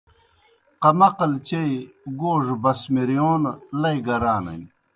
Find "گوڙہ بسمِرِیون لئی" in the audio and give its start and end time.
2.19-3.97